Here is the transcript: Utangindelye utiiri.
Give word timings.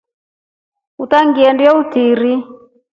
Utangindelye 1.03 1.71
utiiri. 1.81 2.33